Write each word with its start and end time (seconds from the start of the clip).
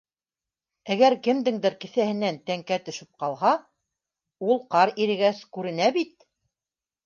Әгәр 0.95 1.15
кемдеңдер 1.27 1.75
кеҫәһенән 1.83 2.41
тәңкә 2.51 2.79
төшөп 2.89 3.13
ҡалһа, 3.25 3.53
ул 4.51 4.61
ҡар 4.75 4.97
ирегәс 5.07 5.47
күренә 5.59 5.95
бит. 6.03 6.31